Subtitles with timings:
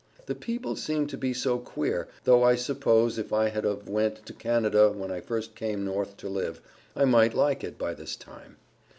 [0.25, 4.25] The people seem to be so queer though I suppose if I had of went
[4.25, 6.59] to Canada when I first came North to live,
[6.95, 8.57] I might like it by this time.